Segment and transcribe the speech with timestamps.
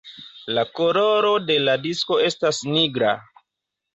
[0.57, 3.15] La koloro de la disko estas nigra.